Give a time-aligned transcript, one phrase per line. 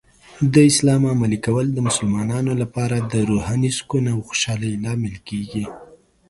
[0.53, 5.65] د اسلام عملي کول د مسلمانانو لپاره د روحاني سکون او خوشحالۍ لامل کیږي.